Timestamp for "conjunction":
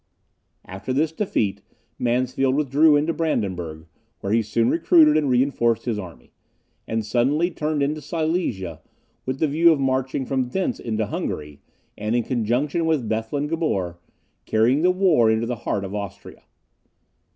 12.23-12.87